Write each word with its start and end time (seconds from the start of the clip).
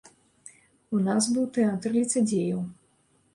У 0.99 1.01
нас 1.07 1.27
быў 1.35 1.45
тэатр 1.59 1.89
ліцадзеяў. 1.99 2.65